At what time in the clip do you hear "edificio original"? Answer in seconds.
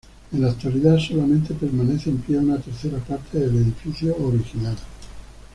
3.57-4.75